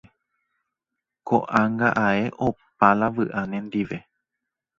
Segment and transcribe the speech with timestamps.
[1.31, 3.99] Ko'ág̃a ae opa la vy'a nendive.